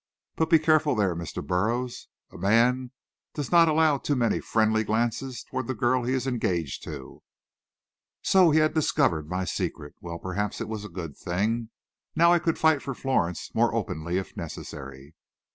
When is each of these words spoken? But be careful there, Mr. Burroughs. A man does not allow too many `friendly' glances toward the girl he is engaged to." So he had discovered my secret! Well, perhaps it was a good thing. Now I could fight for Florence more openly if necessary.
But 0.35 0.49
be 0.49 0.57
careful 0.57 0.95
there, 0.95 1.15
Mr. 1.15 1.45
Burroughs. 1.45 2.07
A 2.31 2.37
man 2.39 2.89
does 3.35 3.51
not 3.51 3.67
allow 3.67 3.99
too 3.99 4.15
many 4.15 4.39
`friendly' 4.39 4.83
glances 4.83 5.43
toward 5.43 5.67
the 5.67 5.75
girl 5.75 6.05
he 6.05 6.13
is 6.13 6.25
engaged 6.25 6.83
to." 6.85 7.21
So 8.23 8.49
he 8.49 8.57
had 8.61 8.73
discovered 8.73 9.29
my 9.29 9.45
secret! 9.45 9.93
Well, 10.01 10.17
perhaps 10.17 10.59
it 10.59 10.67
was 10.67 10.83
a 10.83 10.89
good 10.89 11.15
thing. 11.15 11.69
Now 12.15 12.33
I 12.33 12.39
could 12.39 12.57
fight 12.57 12.81
for 12.81 12.95
Florence 12.95 13.53
more 13.53 13.75
openly 13.75 14.17
if 14.17 14.35
necessary. 14.35 15.13